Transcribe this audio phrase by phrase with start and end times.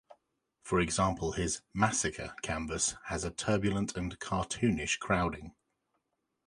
[0.63, 5.53] For example, his "Massacre" canvas has a turbulent and cartoonish crowding.